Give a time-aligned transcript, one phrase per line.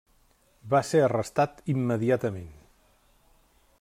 [0.73, 2.51] Va ser arrestat immediatament.